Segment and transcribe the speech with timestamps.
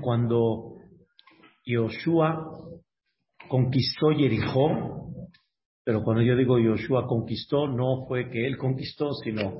[0.00, 0.76] Cuando
[1.64, 2.50] Yoshua
[3.48, 5.12] conquistó Jericó,
[5.84, 9.54] pero cuando yo digo Yoshua conquistó, no fue que él conquistó, sino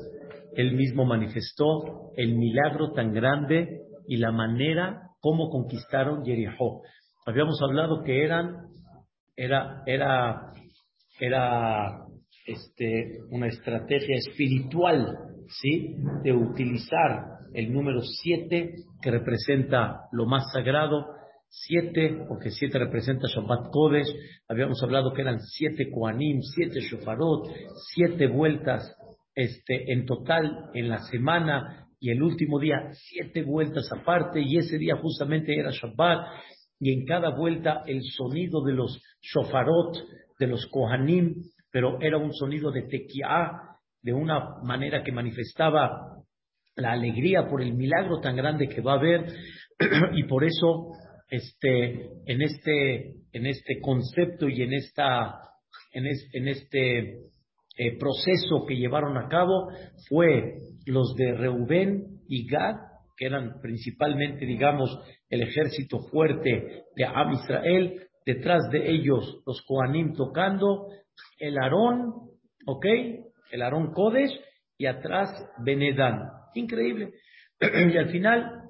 [0.54, 6.82] él mismo manifestó el milagro tan grande y la manera como conquistaron Jericó.
[7.26, 8.68] Habíamos hablado que eran,
[9.36, 10.52] era, era,
[11.20, 12.06] era
[12.46, 15.18] este, una estrategia espiritual,
[15.60, 15.96] ¿sí?
[16.22, 21.06] De utilizar el número siete que representa lo más sagrado,
[21.48, 24.08] siete, porque siete representa Shabbat Kodesh,
[24.48, 27.48] habíamos hablado que eran siete Koanim, siete Shofarot,
[27.94, 28.94] siete vueltas
[29.34, 34.78] este, en total en la semana y el último día siete vueltas aparte y ese
[34.78, 36.26] día justamente era Shabbat
[36.80, 39.96] y en cada vuelta el sonido de los Shofarot,
[40.38, 43.52] de los Kohanim, pero era un sonido de tequiá,
[44.02, 46.17] de una manera que manifestaba
[46.78, 49.26] la alegría por el milagro tan grande que va a haber
[50.14, 50.92] y por eso
[51.28, 55.40] este en este en este concepto y en esta
[55.92, 56.98] en, este
[57.76, 59.68] eh, proceso que llevaron a cabo
[60.08, 62.76] fue los de Reubén y Gad
[63.16, 70.14] que eran principalmente digamos el ejército fuerte de Am Israel detrás de ellos los Kohanim
[70.14, 70.86] tocando
[71.38, 72.14] el Aarón
[72.66, 72.86] ¿ok?
[73.50, 74.40] el Aarón Kodesh
[74.78, 75.30] y atrás
[75.64, 77.12] Benedán Increíble.
[77.60, 78.62] y al final,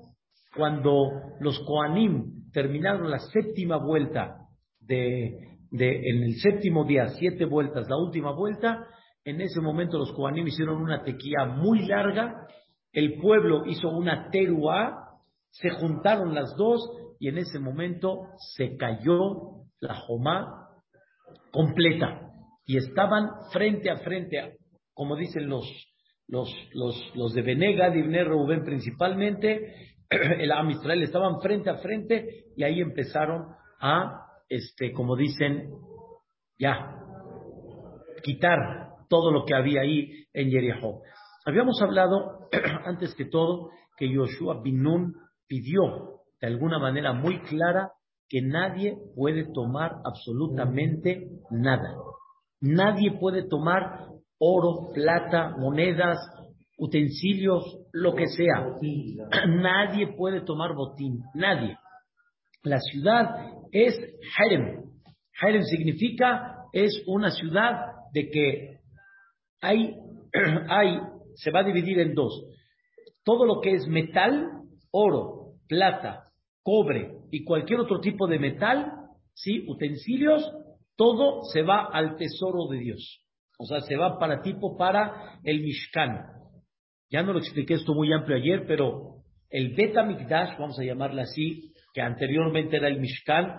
[0.54, 4.36] cuando los Koanim terminaron la séptima vuelta
[4.80, 8.86] de, en el séptimo día, siete vueltas, la última vuelta,
[9.24, 12.46] en ese momento los Koanim hicieron una tequía muy larga,
[12.92, 15.04] el pueblo hizo una teruá,
[15.50, 16.80] se juntaron las dos
[17.18, 20.68] y en ese momento se cayó la Jomá
[21.50, 22.30] completa
[22.64, 24.58] y estaban frente a frente,
[24.94, 25.64] como dicen los,
[26.28, 29.74] los, los, los de Benega, Ibn Reuben principalmente,
[30.10, 33.46] el Am estaban frente a frente y ahí empezaron
[33.80, 35.70] a, este, como dicen,
[36.58, 36.94] ya,
[38.22, 41.02] quitar todo lo que había ahí en Jericó.
[41.46, 42.48] Habíamos hablado,
[42.84, 45.14] antes que todo, que Yoshua Binun
[45.46, 47.92] pidió de alguna manera muy clara
[48.28, 51.94] que nadie puede tomar absolutamente nada.
[52.60, 56.18] Nadie puede tomar oro, plata, monedas,
[56.78, 58.76] utensilios, lo que sea.
[59.48, 61.76] Nadie puede tomar botín, nadie.
[62.62, 63.98] La ciudad es
[64.36, 64.84] Harem.
[65.40, 67.74] Harem significa es una ciudad
[68.12, 68.78] de que
[69.60, 69.94] hay,
[70.68, 71.00] hay,
[71.34, 72.44] se va a dividir en dos.
[73.24, 74.48] Todo lo que es metal,
[74.90, 76.24] oro, plata,
[76.62, 78.92] cobre y cualquier otro tipo de metal,
[79.34, 80.50] sí, utensilios,
[80.96, 83.20] todo se va al tesoro de Dios.
[83.58, 86.26] O sea, se va para tipo para el Mishkan.
[87.10, 89.16] Ya no lo expliqué esto muy amplio ayer, pero
[89.50, 93.58] el Beta Mikdash, vamos a llamarla así, que anteriormente era el Mishkan,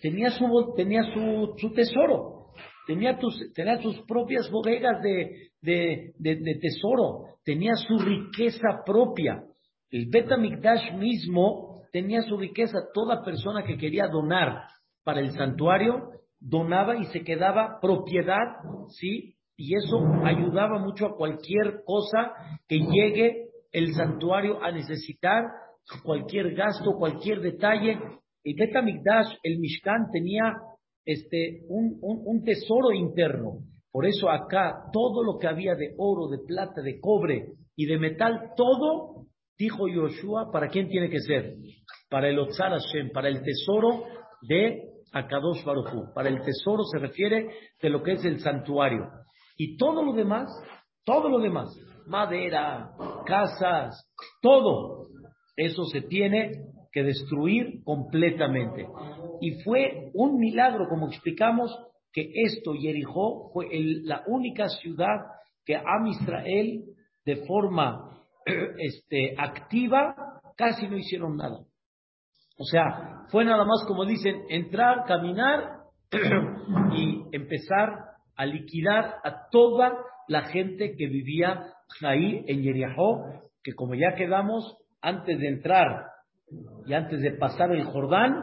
[0.00, 2.52] tenía su, tenía su, tesoro,
[2.86, 9.44] tenía, tus, tenía sus propias bodegas de, de, de, tesoro, tenía su riqueza propia.
[9.90, 12.78] El Beta Mikdash mismo tenía su riqueza.
[12.92, 14.64] Toda persona que quería donar
[15.04, 16.10] para el santuario
[16.40, 18.46] donaba y se quedaba propiedad,
[18.88, 19.34] ¿sí?
[19.56, 22.32] Y eso ayudaba mucho a cualquier cosa
[22.68, 25.44] que llegue el santuario a necesitar,
[26.04, 27.98] cualquier gasto, cualquier detalle.
[28.44, 30.54] El Betamikdash, el Mishkan, tenía
[31.04, 33.60] este, un, un, tesoro interno.
[33.90, 37.98] Por eso acá todo lo que había de oro, de plata, de cobre y de
[37.98, 39.26] metal, todo,
[39.58, 41.56] dijo Yoshua, ¿para quién tiene que ser?
[42.08, 44.04] Para el Otzar Hashem, para el tesoro
[44.42, 46.12] de a Kadosh Baruchu.
[46.14, 47.48] Para el tesoro se refiere
[47.80, 49.08] de lo que es el santuario.
[49.56, 50.48] Y todo lo demás,
[51.04, 51.68] todo lo demás,
[52.06, 52.90] madera,
[53.26, 54.10] casas,
[54.40, 55.08] todo,
[55.56, 56.52] eso se tiene
[56.92, 58.86] que destruir completamente.
[59.40, 61.76] Y fue un milagro, como explicamos,
[62.12, 63.68] que esto, Jericó, fue
[64.04, 65.16] la única ciudad
[65.64, 66.84] que Am Israel,
[67.24, 68.24] de forma
[68.78, 71.60] este, activa, casi no hicieron nada.
[72.58, 75.78] O sea, fue nada más como dicen, entrar, caminar
[76.92, 77.90] y empezar
[78.36, 79.96] a liquidar a toda
[80.26, 81.72] la gente que vivía
[82.02, 83.24] ahí en Yeriahó,
[83.62, 86.06] que como ya quedamos, antes de entrar
[86.86, 88.34] y antes de pasar el Jordán,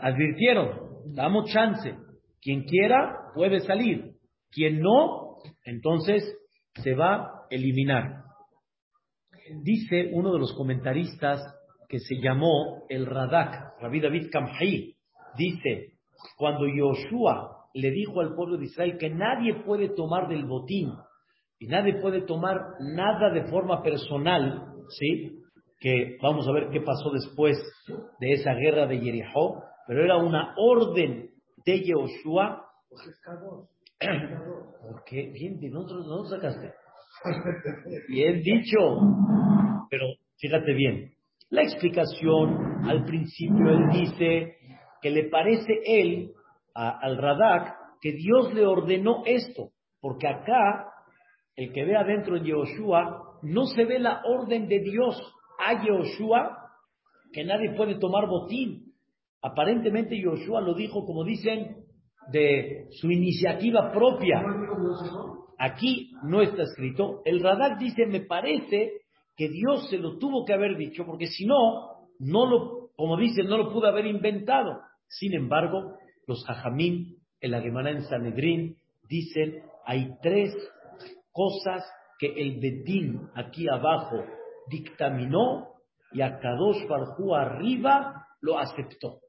[0.00, 1.96] advirtieron, damos chance,
[2.40, 4.16] quien quiera puede salir,
[4.50, 6.22] quien no, entonces
[6.74, 8.24] se va a eliminar.
[9.62, 11.40] Dice uno de los comentaristas
[11.88, 14.94] que se llamó el Radak, Rabbi David Kamhai,
[15.36, 15.94] dice,
[16.36, 20.92] cuando Yoshua le dijo al pueblo de Israel que nadie puede tomar del botín
[21.58, 25.38] y nadie puede tomar nada de forma personal, ¿sí?
[25.80, 27.56] que vamos a ver qué pasó después
[28.20, 31.30] de esa guerra de Jericó, pero era una orden
[31.64, 32.64] de Yehoshua.
[35.06, 35.30] qué?
[35.32, 36.72] bien, ¿de dónde, dónde sacaste?
[38.08, 38.78] Bien dicho,
[39.90, 40.06] pero
[40.36, 41.12] fíjate bien,
[41.50, 44.56] la explicación al principio él dice
[45.00, 46.32] que le parece él
[46.74, 50.92] al Radak que Dios le ordenó esto, porque acá
[51.56, 55.20] el que ve adentro en Yehoshua no se ve la orden de Dios
[55.58, 56.56] a Yehoshua
[57.32, 58.94] que nadie puede tomar botín.
[59.42, 61.84] Aparentemente Yehoshua lo dijo, como dicen,
[62.30, 64.42] de su iniciativa propia.
[65.58, 67.22] Aquí no está escrito.
[67.24, 68.92] El Radak dice, me parece
[69.38, 73.46] que Dios se lo tuvo que haber dicho, porque si no, no lo, como dicen,
[73.46, 74.80] no lo pudo haber inventado.
[75.06, 75.94] Sin embargo,
[76.26, 78.76] los hajamim, el Agemana en Sanedrín,
[79.08, 80.52] dicen, hay tres
[81.30, 81.84] cosas
[82.18, 84.24] que el Bedín aquí abajo
[84.68, 85.68] dictaminó
[86.12, 89.20] y a Kadosh Barjú arriba lo aceptó.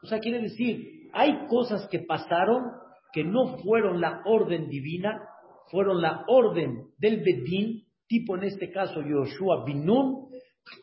[0.00, 2.70] O sea, quiere decir, hay cosas que pasaron
[3.12, 5.20] que no fueron la orden divina,
[5.72, 10.26] fueron la orden del Bedín, tipo en este caso Yoshua Binun,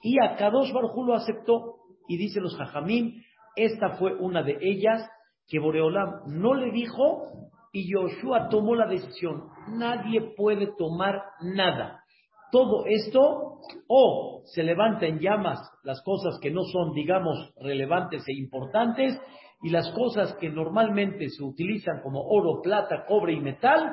[0.01, 1.75] y a Kadosh Barjú lo aceptó.
[2.07, 3.21] Y dice los Jajamín,
[3.55, 5.07] esta fue una de ellas
[5.45, 9.43] que Boreolam no le dijo y Yoshua tomó la decisión.
[9.67, 12.01] Nadie puede tomar nada.
[12.49, 13.59] Todo esto
[13.89, 19.19] o se levanta en llamas las cosas que no son, digamos, relevantes e importantes
[19.61, 23.91] y las cosas que normalmente se utilizan como oro, plata, cobre y metal,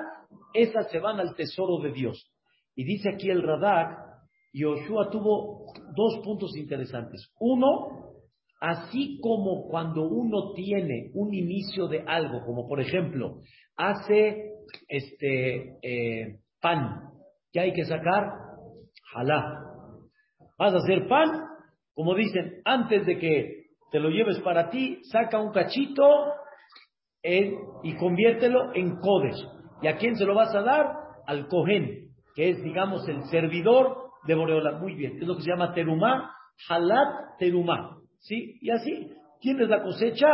[0.53, 2.34] esas se van al tesoro de Dios.
[2.75, 3.99] Y dice aquí el Radak,
[4.53, 5.67] Yoshua tuvo
[5.97, 7.33] dos puntos interesantes.
[7.41, 8.13] Uno,
[8.61, 13.41] así como cuando uno tiene un inicio de algo, como por ejemplo,
[13.77, 14.53] hace
[14.89, 17.11] este eh, pan,
[17.53, 18.31] que hay que sacar,
[19.13, 19.61] jalá.
[20.59, 21.31] Vas a hacer pan,
[21.95, 26.03] como dicen, antes de que te lo lleves para ti, saca un cachito
[27.83, 29.37] y conviértelo en codes.
[29.83, 30.87] ¿Y a quién se lo vas a dar?
[31.27, 32.04] Al cohen,
[32.35, 34.79] que es, digamos, el servidor de Boreola.
[34.79, 36.35] Muy bien, es lo que se llama terumá,
[36.69, 37.99] halat terumá.
[38.21, 38.59] ¿Sí?
[38.61, 40.27] Y así, tienes la cosecha,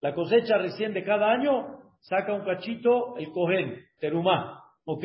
[0.00, 4.62] la cosecha recién de cada año, saca un cachito el cohen, terumá.
[4.84, 5.04] ¿Ok?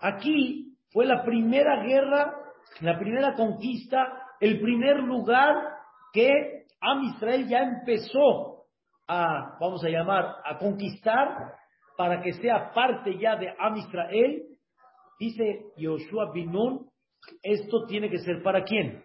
[0.00, 2.34] Aquí fue la primera guerra,
[2.80, 5.54] la primera conquista, el primer lugar
[6.12, 8.64] que Am Israel ya empezó
[9.06, 11.28] a, vamos a llamar, a conquistar
[11.96, 14.42] para que sea parte ya de Am Israel.
[15.20, 16.88] Dice Yoshua Binun,
[17.42, 19.04] esto tiene que ser para quién?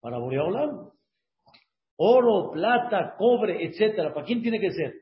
[0.00, 0.90] Para Boreolam.
[1.96, 4.14] Oro, plata, cobre, etcétera.
[4.14, 4.92] ¿Para quién tiene que ser?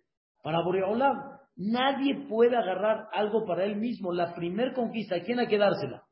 [0.43, 1.19] Para Boreolam.
[1.57, 4.11] Nadie puede agarrar algo para él mismo.
[4.11, 6.03] La primer conquista, ¿a quién hay que dársela?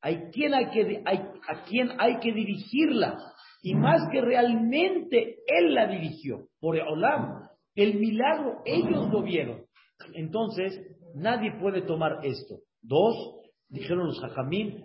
[0.00, 3.16] ¿A quién hay que, a quién hay que dirigirla?
[3.60, 6.46] Y más que realmente él la dirigió.
[6.60, 9.64] Por Olam, el milagro, ellos lo vieron.
[10.12, 10.80] Entonces,
[11.16, 12.60] nadie puede tomar esto.
[12.82, 14.82] Dos, dijeron los hajamim,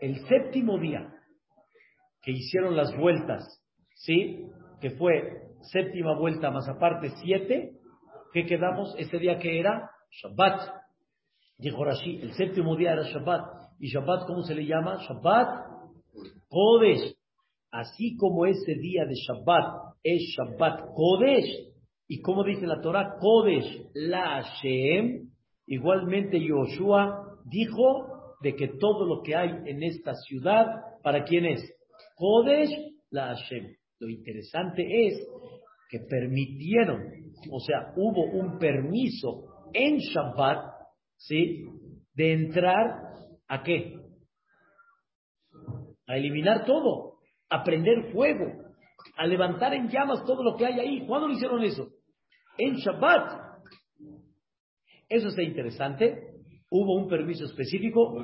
[0.00, 1.12] el séptimo día
[2.22, 3.62] que hicieron las vueltas,
[3.94, 4.46] ¿sí?
[4.80, 5.42] Que fue
[5.72, 7.78] séptima vuelta más aparte siete,
[8.32, 8.94] ¿Qué quedamos?
[8.98, 10.62] Ese día que era Shabbat.
[11.58, 13.44] Dijo Rashi, el séptimo día era Shabbat.
[13.78, 14.96] ¿Y Shabbat cómo se le llama?
[15.06, 15.66] Shabbat
[16.48, 17.14] Kodesh.
[17.70, 21.74] Así como ese día de Shabbat es Shabbat Kodesh.
[22.08, 25.28] Y como dice la Torah, Kodesh la Hashem.
[25.66, 30.66] Igualmente Yoshua dijo de que todo lo que hay en esta ciudad,
[31.02, 31.62] ¿para quién es?
[32.16, 32.70] Kodesh
[33.10, 33.74] la Hashem.
[34.00, 35.26] Lo interesante es
[35.88, 37.02] que permitieron,
[37.50, 40.72] o sea, hubo un permiso en Shabbat,
[41.16, 41.66] ¿sí?
[42.14, 43.12] De entrar
[43.46, 43.94] a qué?
[46.06, 47.18] A eliminar todo,
[47.48, 48.46] a prender fuego,
[49.16, 51.06] a levantar en llamas todo lo que hay ahí.
[51.06, 51.88] ¿Cuándo lo hicieron eso?
[52.58, 53.40] En Shabbat.
[55.08, 56.31] Eso está interesante.
[56.74, 58.14] Hubo un permiso específico.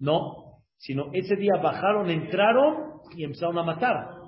[0.00, 4.24] No, sino ese día bajaron, entraron y empezaron a matar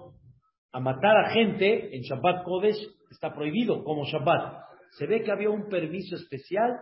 [0.76, 2.76] a matar a gente en Shabbat Kodesh
[3.11, 4.62] está prohibido como Shabbat.
[4.99, 6.78] Se ve que había un permiso especial,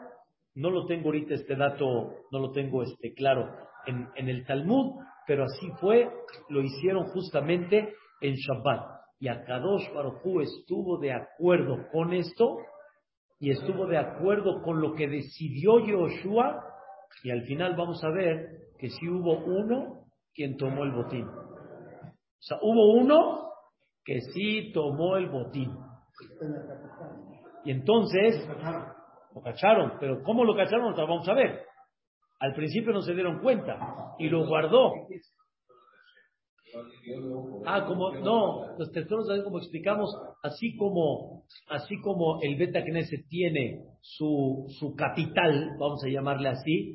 [0.56, 3.54] no lo tengo ahorita este dato, no lo tengo este claro
[3.86, 6.10] en, en el Talmud, pero así fue,
[6.48, 8.82] lo hicieron justamente en Shabbat.
[9.20, 12.58] Y Akadosh Baruj estuvo de acuerdo con esto
[13.38, 16.64] y estuvo de acuerdo con lo que decidió Yoshua
[17.22, 21.26] y al final vamos a ver que si hubo uno quien tomó el botín.
[21.26, 23.50] O sea, hubo uno
[24.04, 25.70] que sí tomó el botín.
[27.64, 28.46] Y entonces
[29.34, 30.94] lo cacharon, pero ¿cómo lo cacharon?
[30.94, 31.62] vamos a ver.
[32.40, 33.78] Al principio no se dieron cuenta
[34.18, 34.92] y lo guardó.
[37.66, 40.10] Ah, como, no, los tesoros, como explicamos,
[40.42, 46.94] así como, así como el Beta Knesset tiene su, su capital, vamos a llamarle así,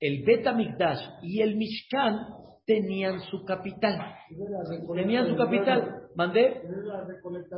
[0.00, 2.28] el Beta Mikdash y el Mishkan
[2.66, 4.14] tenían su capital.
[4.94, 6.02] Tenían su capital.
[6.14, 6.62] Mandé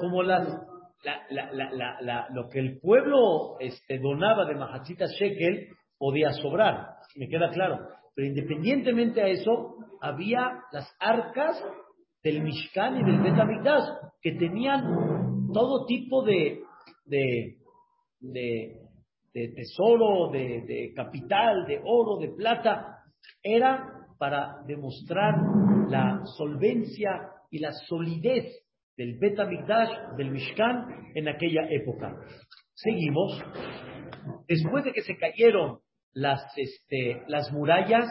[0.00, 0.48] como las,
[1.04, 7.28] la, la, la, lo que el pueblo este, donaba de Mahachita Shekel podía sobrar, me
[7.28, 7.78] queda claro.
[8.14, 11.62] Pero independientemente a eso, había las arcas
[12.22, 13.84] del Mishkan y del Betamigdash
[14.20, 16.62] que tenían todo tipo de,
[17.06, 17.56] de,
[18.20, 18.76] de,
[19.32, 22.98] tesoro, de, capital, de oro, de plata.
[23.42, 25.34] Era para demostrar
[25.88, 27.10] la solvencia
[27.50, 28.44] y la solidez
[28.96, 32.16] del Betamigdash, del Mishkan en aquella época.
[32.74, 33.42] Seguimos.
[34.46, 35.78] Después de que se cayeron
[36.12, 38.04] las, este, las murallas,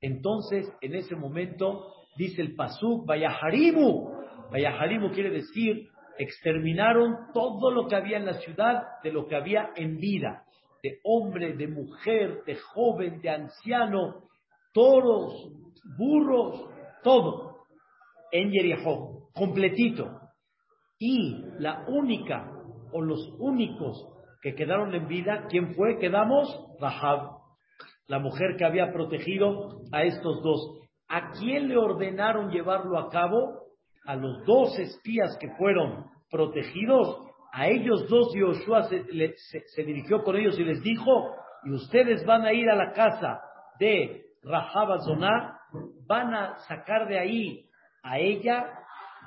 [0.00, 4.10] entonces en ese momento dice el Pasuk, Vayaharimu.
[4.50, 5.88] Vayaharimu quiere decir,
[6.18, 10.44] exterminaron todo lo que había en la ciudad de lo que había en vida,
[10.82, 14.28] de hombre, de mujer, de joven, de anciano,
[14.72, 15.50] toros,
[15.96, 16.68] burros,
[17.02, 17.64] todo,
[18.32, 20.20] en Jericó, completito.
[20.98, 22.50] Y la única
[22.92, 24.06] o los únicos
[24.42, 25.98] que quedaron en vida, ¿quién fue?
[25.98, 26.48] Quedamos
[26.80, 27.39] Rahab
[28.10, 30.80] la mujer que había protegido a estos dos.
[31.08, 33.68] ¿A quién le ordenaron llevarlo a cabo?
[34.04, 37.22] A los dos espías que fueron protegidos.
[37.52, 42.52] A ellos dos Yoshua se, dirigió con ellos y les dijo, y ustedes van a
[42.52, 43.42] ir a la casa
[43.78, 44.88] de Rahab
[46.08, 47.64] van a sacar de ahí
[48.02, 48.66] a ella,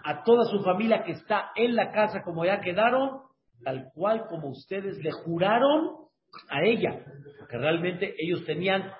[0.04, 3.22] a toda su familia que está en la casa como ya quedaron,
[3.64, 6.04] tal cual como ustedes le juraron
[6.50, 7.04] a ella,
[7.40, 8.92] porque realmente ellos tenían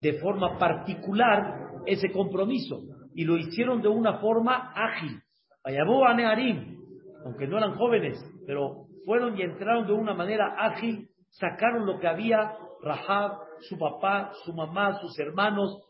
[0.00, 2.82] de forma particular ese compromiso
[3.14, 5.20] y lo hicieron de una forma ágil.
[5.64, 6.76] a Nearim,
[7.24, 12.06] aunque no eran jóvenes, pero fueron y entraron de una manera ágil, sacaron lo que
[12.06, 12.52] había,
[12.82, 15.82] Rahab, su papá, su mamá, sus hermanos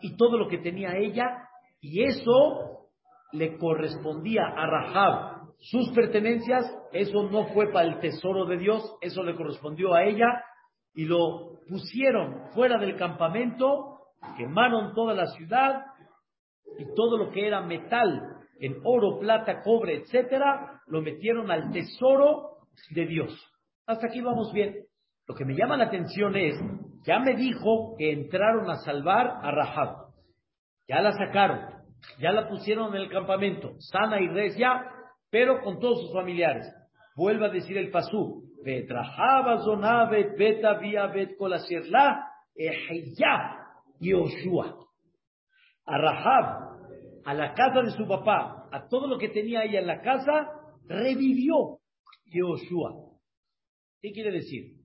[0.00, 1.48] y todo lo que tenía ella,
[1.80, 2.88] y eso
[3.32, 5.29] le correspondía a Rahab
[5.60, 10.42] sus pertenencias, eso no fue para el tesoro de Dios, eso le correspondió a ella
[10.94, 13.98] y lo pusieron fuera del campamento,
[14.36, 15.84] quemaron toda la ciudad
[16.78, 22.58] y todo lo que era metal, en oro, plata, cobre, etcétera, lo metieron al tesoro
[22.90, 23.38] de Dios.
[23.86, 24.74] Hasta aquí vamos bien.
[25.26, 26.54] Lo que me llama la atención es,
[27.06, 30.10] ya me dijo que entraron a salvar a Rahab.
[30.88, 31.60] Ya la sacaron,
[32.18, 34.86] ya la pusieron en el campamento, sana y recia,
[35.30, 36.66] pero con todos sus familiares.
[37.16, 38.44] Vuelve a decir el pasú.
[45.86, 46.78] A Rahab,
[47.24, 50.50] a la casa de su papá, a todo lo que tenía ella en la casa,
[50.86, 51.78] revivió
[52.26, 52.92] Yoshua.
[54.00, 54.80] ¿Qué quiere decir?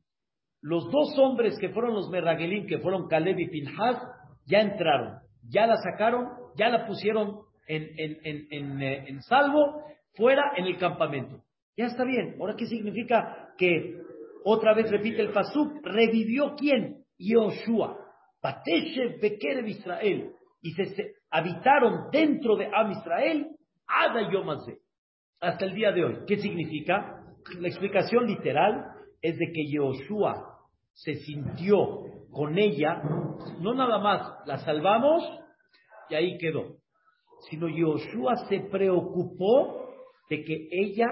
[0.61, 4.01] Los dos hombres que fueron los Merragelim, que fueron Caleb y Pinhas,
[4.45, 9.83] ya entraron, ya la sacaron, ya la pusieron en, en, en, en salvo
[10.15, 11.43] fuera en el campamento.
[11.77, 12.37] Ya está bien.
[12.39, 13.99] Ahora, ¿qué significa que
[14.43, 15.83] otra vez repite el Pasuk?
[15.83, 17.03] ¿Revivió quién?
[17.17, 17.97] Yoshua.
[18.41, 20.31] Pateshe Bekerev Israel.
[20.61, 23.47] Y se, habitaron dentro de Am Israel
[23.87, 24.79] Ada Yomazé.
[25.41, 26.17] Hasta el día de hoy.
[26.27, 27.21] ¿Qué significa?
[27.59, 28.85] La explicación literal
[29.21, 30.55] es de que Yoshua
[30.93, 33.01] se sintió con ella,
[33.59, 35.23] no nada más la salvamos
[36.09, 36.77] y ahí quedó,
[37.49, 39.84] sino Yoshua se preocupó
[40.29, 41.07] de que ella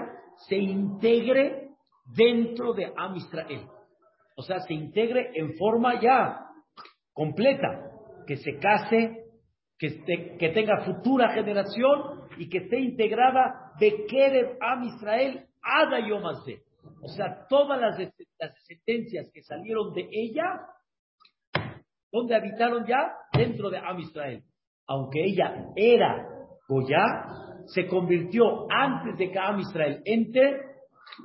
[0.48, 1.70] se integre
[2.16, 3.66] dentro de Am Israel.
[4.36, 6.40] O sea, se integre en forma ya
[7.12, 7.90] completa,
[8.26, 9.24] que se case,
[9.78, 16.62] que, que tenga futura generación y que esté integrada de Kerev Am Israel Ada Yomazé.
[17.02, 17.98] O sea, todas las,
[18.38, 20.60] las sentencias que salieron de ella,
[22.12, 23.14] donde habitaron ya?
[23.32, 24.42] Dentro de Am Israel.
[24.86, 26.28] Aunque ella era
[26.68, 30.60] Goya, se convirtió antes de que Am Israel entre,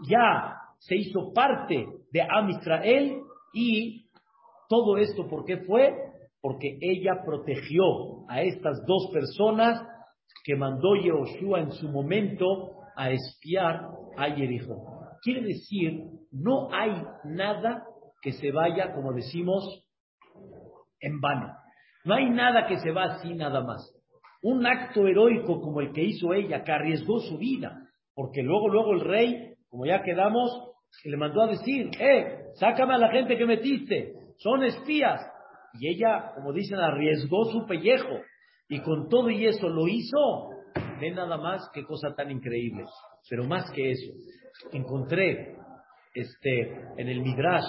[0.07, 3.21] ya se hizo parte de Am Israel
[3.53, 4.05] y
[4.67, 5.93] todo esto, ¿por qué fue?
[6.41, 9.81] Porque ella protegió a estas dos personas
[10.43, 12.45] que mandó Yehoshua en su momento
[12.95, 14.99] a espiar a Jericó.
[15.21, 17.83] Quiere decir, no hay nada
[18.21, 19.63] que se vaya, como decimos,
[21.01, 21.53] en vano.
[22.05, 23.98] No hay nada que se va así nada más
[24.41, 28.93] un acto heroico como el que hizo ella, que arriesgó su vida, porque luego, luego
[28.93, 30.49] el rey, como ya quedamos,
[31.03, 35.21] le mandó a decir, eh, sácame a la gente que metiste, son espías.
[35.73, 38.21] Y ella, como dicen, arriesgó su pellejo,
[38.67, 40.49] y con todo y eso lo hizo,
[40.99, 42.83] Ve nada más qué cosa tan increíble.
[43.29, 44.11] Pero más que eso,
[44.73, 45.55] encontré
[46.13, 47.65] este, en el Midrash,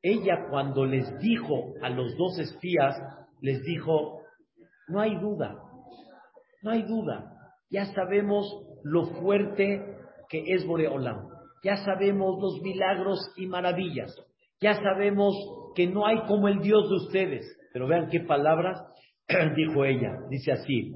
[0.00, 2.96] ella cuando les dijo a los dos espías,
[3.40, 4.22] les dijo,
[4.88, 5.54] no hay duda,
[6.62, 7.32] no hay duda,
[7.70, 8.46] ya sabemos
[8.82, 9.96] lo fuerte
[10.28, 11.28] que es Boreolam,
[11.62, 14.14] ya sabemos los milagros y maravillas,
[14.60, 15.34] ya sabemos
[15.74, 18.80] que no hay como el Dios de ustedes, pero vean qué palabras
[19.56, 20.92] dijo ella, dice así,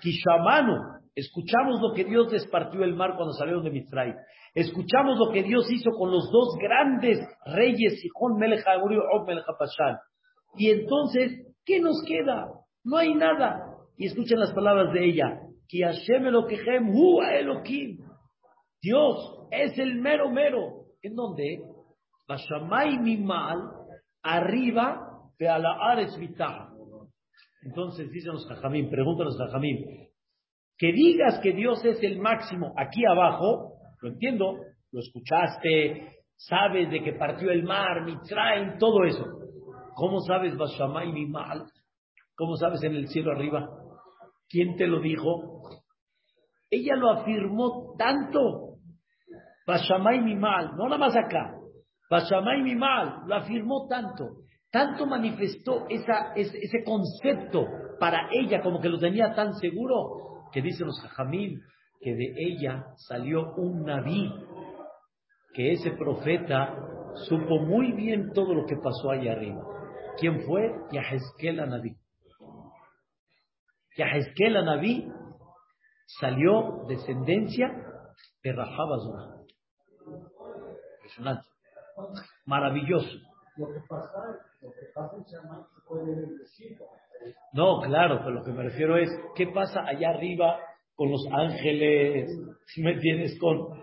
[0.00, 4.14] Kishamanu, escuchamos lo que Dios les partió el mar cuando salieron de Mitzray,
[4.54, 9.44] escuchamos lo que Dios hizo con los dos grandes reyes, Sihon Melech y Og Melech
[10.56, 12.48] y entonces, ¿qué nos queda?
[12.84, 13.71] No hay nada.
[14.02, 17.98] Y escuchen las palabras de ella, Ki Hashem Elokehem Hu Elohim.
[18.82, 20.86] Dios es el mero mero.
[21.02, 21.60] ¿En dónde?
[22.26, 23.58] Bashamay Mimal,
[24.20, 26.18] arriba, de Ares
[27.64, 29.38] entonces dicen los jajamín, preguntan los
[30.76, 34.56] que digas que Dios es el máximo aquí abajo, lo entiendo,
[34.90, 39.24] lo escuchaste, sabes de que partió el mar, Mitzrayim, todo eso.
[39.94, 41.66] ¿Cómo sabes Bashamay mi mal?
[42.34, 43.81] ¿Cómo sabes en el cielo arriba?
[44.52, 45.62] ¿Quién te lo dijo?
[46.70, 48.76] Ella lo afirmó tanto.
[49.66, 51.54] Bashamay mi mal, no nada más acá.
[52.10, 54.42] Bashamay mi mal, lo afirmó tanto
[54.72, 57.66] tanto manifestó ese, concepto
[58.00, 61.60] para ella, como que lo tenía tan seguro, que dicen los jajamín,
[62.00, 64.32] que de ella salió un naví,
[65.52, 66.74] que ese profeta
[67.28, 69.62] supo muy bien todo lo que pasó ahí arriba.
[70.18, 70.72] ¿Quién fue?
[70.90, 71.94] Yahezkel Naví.
[73.96, 75.06] Yahezkel Naví
[76.06, 77.68] salió descendencia
[78.42, 79.42] de Rahabazura.
[80.96, 81.46] Impresionante.
[82.46, 83.18] Maravilloso.
[83.56, 84.08] Lo que pasa,
[84.62, 85.16] lo que pasa
[85.86, 86.26] puede
[87.52, 90.58] No, claro, pero lo que me refiero es, ¿qué pasa allá arriba
[90.94, 92.30] con los ángeles?
[92.66, 93.82] Si me entiendes, con...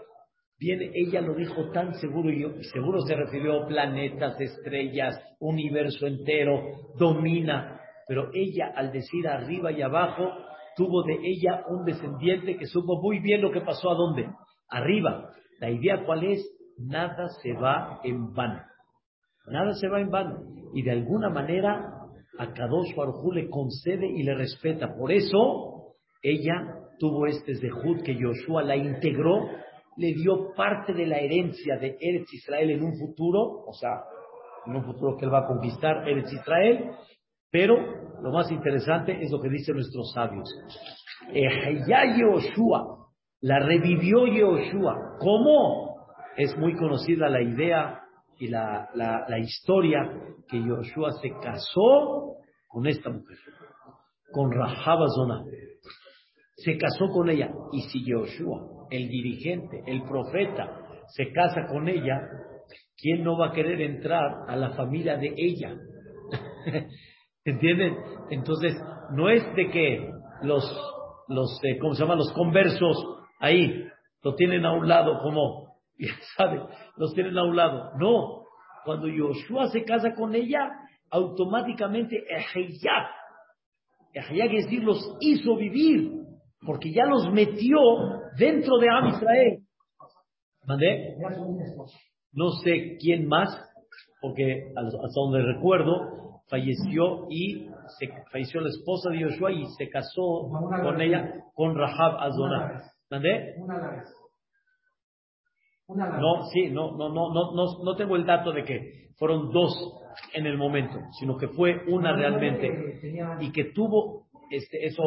[0.57, 6.61] Viene, ella lo dijo tan seguro, y seguro se refirió a planetas, estrellas, universo entero,
[6.97, 7.78] domina,
[8.09, 10.31] pero ella al decir arriba y abajo,
[10.75, 14.27] tuvo de ella un descendiente que supo muy bien lo que pasó a dónde,
[14.67, 15.29] arriba.
[15.59, 16.43] La idea cuál es,
[16.79, 18.63] nada se va en vano.
[19.45, 20.39] Nada se va en vano.
[20.73, 21.85] Y de alguna manera
[22.39, 24.95] a Kadosh Baruj le concede y le respeta.
[24.97, 25.93] Por eso
[26.23, 29.45] ella tuvo este zehut que Joshua la integró,
[29.97, 34.01] le dio parte de la herencia de Eretz Israel en un futuro, o sea,
[34.65, 36.91] en un futuro que él va a conquistar Eretz Israel,
[37.51, 37.75] pero
[38.21, 40.49] lo más interesante es lo que dicen nuestros sabios.
[41.87, 43.07] Ya Yoshua,
[43.41, 45.17] la revivió Yoshua.
[45.19, 46.05] ¿Cómo?
[46.37, 48.01] Es muy conocida la idea
[48.37, 50.09] y la, la, historia
[50.47, 53.37] que Yoshua se casó con esta mujer,
[54.31, 55.43] con Rahab Zona.
[56.55, 57.49] Se casó con ella.
[57.73, 62.21] Y si Yoshua, el dirigente, el profeta, se casa con ella,
[62.97, 65.75] ¿quién no va a querer entrar a la familia de ella?
[67.45, 67.95] ¿Entienden?
[68.29, 68.75] Entonces,
[69.11, 70.11] no es de que
[70.43, 70.63] los,
[71.27, 72.15] los eh, ¿cómo se llama?
[72.15, 72.97] Los conversos
[73.39, 73.85] ahí
[74.23, 76.61] lo tienen a un lado como ya sabe,
[76.97, 77.91] los tienen a un lado.
[77.97, 78.43] No,
[78.85, 80.69] cuando Yoshua se casa con ella,
[81.11, 83.07] automáticamente Ejeyat,
[84.13, 86.11] Ejeyat es decir, los hizo vivir,
[86.65, 87.79] porque ya los metió
[88.37, 89.59] dentro de Am Israel.
[90.65, 91.15] ¿Mandé?
[92.31, 93.49] No sé quién más,
[94.21, 100.49] porque hasta donde recuerdo, falleció y se, falleció la esposa de Yoshua y se casó
[100.83, 102.83] con ella, con Rahab Azona.
[103.09, 103.55] ¿Mandé?
[103.57, 104.13] Una vez.
[105.87, 109.73] No, sí, no, no, no, no, no, no tengo el dato de que fueron dos
[110.33, 112.99] en el momento, sino que fue una realmente
[113.39, 115.03] y que tuvo este eso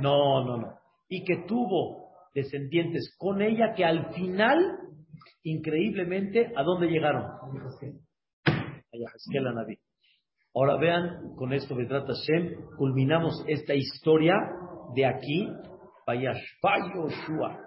[0.00, 0.74] no, no, no,
[1.08, 4.78] y que tuvo descendientes con ella que al final
[5.42, 7.24] increíblemente a dónde llegaron?
[9.40, 9.78] la Naví.
[10.56, 14.32] Ahora vean, con esto trata Hashem, culminamos esta historia
[14.94, 15.46] de aquí,
[16.94, 17.60] Yoshua.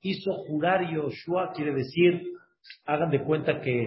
[0.00, 2.22] Hizo jurar Yoshua, quiere decir,
[2.84, 3.82] hagan de cuenta que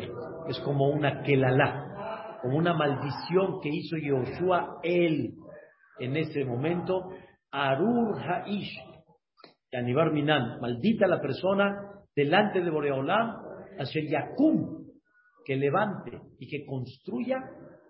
[0.49, 5.35] es como una kelalá, como una maldición que hizo Yoshua él
[5.99, 7.11] en ese momento,
[7.49, 8.77] Arur Haish,
[9.71, 11.77] Yanibar Minan, maldita la persona
[12.13, 13.37] delante de Boreolam,
[13.77, 14.85] hacia Yakum,
[15.45, 17.37] que levante y que construya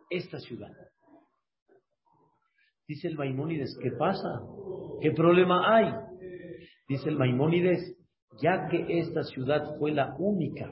[0.10, 0.72] esta ciudad.
[2.88, 4.42] Dice el Maimónides, ¿qué pasa?
[5.02, 5.94] ¿Qué problema hay?
[6.88, 7.98] Dice el Maimónides,
[8.42, 10.72] ya que esta ciudad fue la única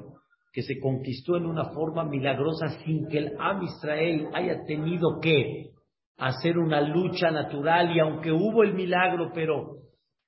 [0.52, 5.68] que se conquistó en una forma milagrosa sin que el Am Israel haya tenido que
[6.18, 9.78] hacer una lucha natural y aunque hubo el milagro, pero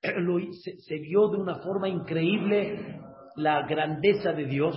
[0.00, 3.00] se, vio de una forma increíble
[3.36, 4.76] la grandeza de Dios.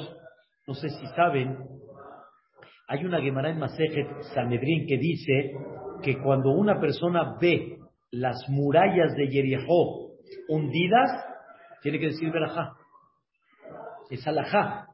[0.66, 1.58] No sé si saben,
[2.88, 5.52] hay una Gemara en Masejet Sanedrín que dice
[6.02, 7.78] que cuando una persona ve
[8.12, 10.12] las murallas de Jericó
[10.50, 11.10] hundidas,
[11.82, 12.74] tiene que decir verajá.
[14.10, 14.88] Es alajá.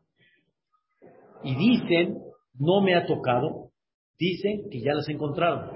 [1.43, 2.19] Y dicen,
[2.59, 3.71] no me ha tocado,
[4.17, 5.71] dicen que ya las encontraron.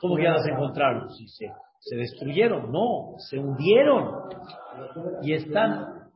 [0.00, 1.10] ¿Cómo que ya las encontraron?
[1.10, 1.46] Sí, sí.
[1.80, 4.28] Se destruyeron, no, se hundieron.
[5.22, 6.10] Y están,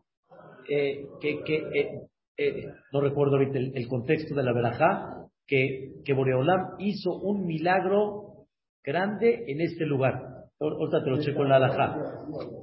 [0.68, 2.00] eh, que, que eh,
[2.36, 8.46] eh, no recuerdo ahorita el, contexto de la verajá, que, que Boreolam hizo un milagro
[8.82, 10.20] grande en este lugar.
[10.60, 11.96] Ahorita te lo checo en la alajá.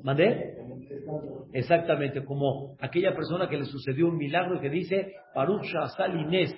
[0.04, 0.56] ¿Mandé?
[1.54, 6.56] Exactamente, como aquella persona que le sucedió un milagro que dice, Parusha Salinés,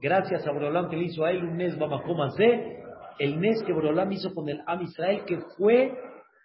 [0.00, 2.82] gracias a Boreolam que le hizo a él un Nes Bamakomase,
[3.18, 5.92] el Nes que Boreolam hizo con el Am Israel, que fue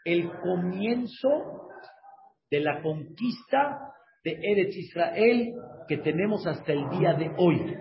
[0.03, 1.29] el comienzo
[2.49, 3.93] de la conquista
[4.27, 5.53] de Eretz Israel
[5.87, 7.77] que tenemos hasta el día de hoy.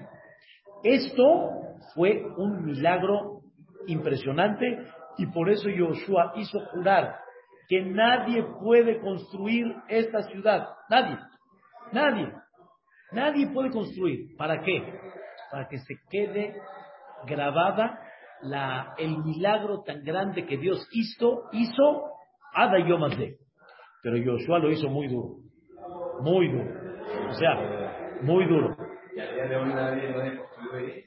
[0.85, 1.51] Esto
[1.93, 3.41] fue un milagro
[3.89, 4.79] impresionante
[5.19, 7.17] y por eso Joshua hizo jurar
[7.69, 10.69] que nadie puede construir esta ciudad.
[10.89, 11.19] Nadie.
[11.93, 12.33] Nadie.
[13.11, 14.37] Nadie puede construir.
[14.37, 14.85] ¿Para qué?
[15.51, 16.55] Para que se quede
[17.27, 17.99] grabada
[18.43, 22.13] la, el milagro tan grande que Dios hizo, hizo
[22.55, 23.37] Ada de.
[24.01, 25.46] Pero Joshua lo hizo muy duro.
[26.21, 26.87] Muy duro.
[27.29, 28.77] O sea, muy duro.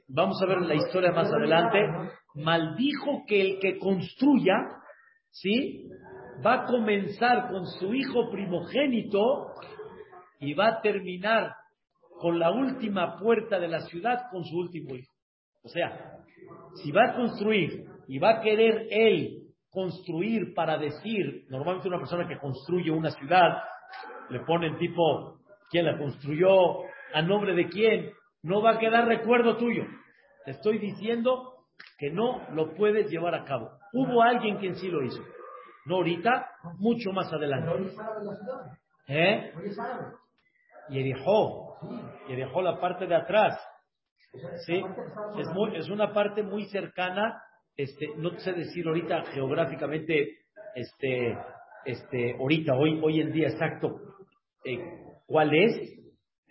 [0.07, 1.79] Vamos a ver la historia más adelante.
[2.35, 4.55] Maldijo que el que construya,
[5.29, 5.89] ¿sí?
[6.45, 9.53] Va a comenzar con su hijo primogénito
[10.39, 11.53] y va a terminar
[12.19, 15.13] con la última puerta de la ciudad con su último hijo.
[15.63, 16.17] O sea,
[16.75, 22.27] si va a construir y va a querer él construir para decir, normalmente una persona
[22.27, 23.61] que construye una ciudad,
[24.29, 25.39] le ponen tipo,
[25.69, 26.83] ¿quién la construyó?
[27.13, 28.11] ¿A nombre de quién?
[28.43, 29.83] No va a quedar recuerdo tuyo.
[30.45, 31.65] Te estoy diciendo
[31.97, 33.71] que no lo puedes llevar a cabo.
[33.93, 35.21] Hubo alguien quien sí lo hizo.
[35.85, 37.91] No ahorita, mucho más adelante.
[39.07, 39.51] ¿Eh?
[40.89, 41.77] Y dejó,
[42.27, 43.57] y dejó la parte de atrás.
[44.65, 44.83] Sí,
[45.37, 47.41] es, muy, es una parte muy cercana.
[47.75, 50.39] Este, no sé decir ahorita geográficamente,
[50.75, 51.37] este,
[51.85, 53.99] este, ahorita, hoy, hoy en día exacto,
[54.65, 54.79] eh,
[55.25, 55.99] cuál es.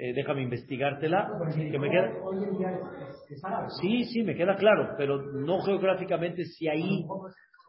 [0.00, 1.28] Eh, déjame investigártela.
[1.54, 2.12] Que me queda...
[3.80, 7.04] Sí, sí, me queda claro, pero no geográficamente si ahí,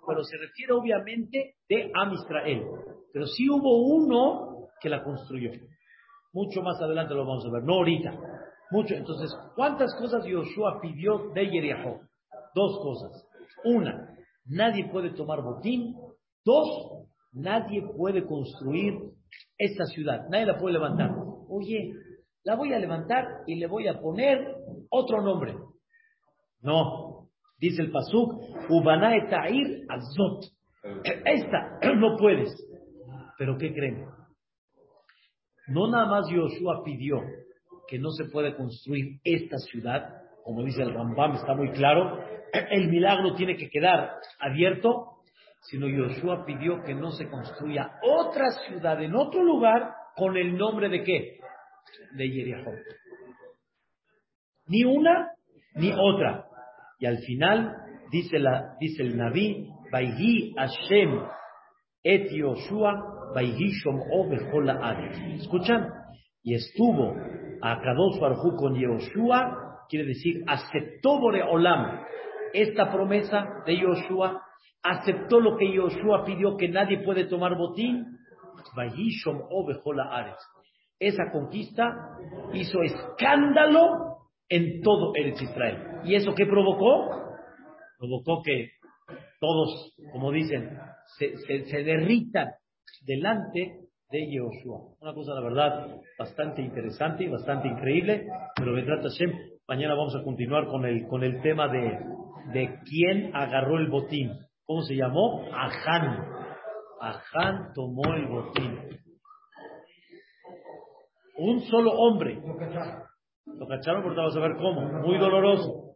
[0.08, 2.64] pero se refiere obviamente de Am Israel.
[3.12, 5.52] Pero sí hubo uno que la construyó.
[6.32, 8.12] Mucho más adelante lo vamos a ver, no ahorita.
[8.72, 8.94] Mucho.
[8.94, 12.02] Entonces, ¿cuántas cosas Yoshua pidió de Yeriahó?
[12.54, 13.28] Dos cosas.
[13.66, 15.96] Una, nadie puede tomar botín.
[16.46, 18.94] Dos, nadie puede construir
[19.58, 20.28] esta ciudad.
[20.30, 21.12] Nadie la puede levantar.
[21.50, 21.94] Oye,
[22.44, 24.40] la voy a levantar y le voy a poner
[24.90, 25.56] otro nombre.
[26.62, 28.34] No, dice el Pasuk,
[28.70, 30.46] Ubanae Ta'ir Azot.
[31.26, 32.50] Esta no puedes.
[33.38, 34.06] Pero ¿qué creen?
[35.68, 37.22] No nada más Yoshua pidió
[37.88, 42.20] que no se puede construir esta ciudad, como dice el Rambam, está muy claro,
[42.54, 45.19] el milagro tiene que quedar abierto,
[45.62, 50.90] sino Yoshua pidió que no se construya otra ciudad en otro lugar con el nombre
[50.90, 51.38] de qué?
[52.16, 52.72] De Jericó.
[54.68, 55.32] Ni una
[55.76, 56.46] ni otra.
[57.00, 57.76] Y al final
[58.12, 61.22] dice, la, dice el Naví, Baihi Hashem
[62.04, 64.34] et Yoshua, Shom'o
[65.36, 65.88] ¿Escuchan?
[66.42, 67.16] Y estuvo
[67.62, 72.02] a Kadosh Barjú con Yehoshua, quiere decir, aceptó Boreolam
[72.54, 74.42] esta promesa de Yehoshua,
[74.84, 78.06] aceptó lo que Yehoshua pidió que nadie puede tomar botín,
[81.00, 82.18] esa conquista
[82.54, 84.18] hizo escándalo
[84.50, 86.02] en todo Eretz Israel.
[86.04, 87.10] ¿Y eso qué provocó?
[87.98, 88.72] Provocó que
[89.40, 90.78] todos, como dicen,
[91.18, 92.50] se, derritan
[93.06, 93.80] delante
[94.12, 94.96] de Yehoshua.
[95.02, 99.32] Una cosa, la verdad, bastante interesante y bastante increíble, pero me trata Hashem.
[99.68, 102.00] Mañana vamos a continuar con el, con el tema de,
[102.54, 104.32] de quién agarró el botín.
[104.70, 105.44] ¿Cómo se llamó?
[105.52, 106.30] Aján.
[107.02, 109.02] Aján tomó el botín.
[111.40, 112.36] Un solo hombre.
[113.48, 114.82] Lo cacharon porque vamos a ver cómo.
[115.02, 115.96] Muy doloroso.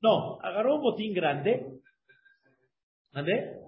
[0.00, 1.66] No, agarró un botín grande.
[3.12, 3.58] ¿Ande?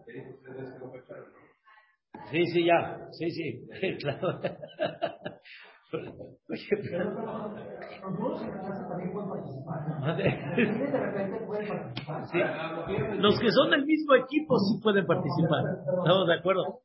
[2.31, 3.09] Sí, sí, ya.
[3.11, 3.68] Sí, sí.
[4.01, 4.40] Claro.
[13.19, 15.65] Los que son del mismo equipo sí pueden participar.
[15.99, 16.81] ¿Estamos de acuerdo?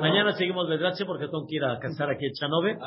[0.00, 2.78] Mañana seguimos de gracia porque tengo que ir a casar aquí en Chanove.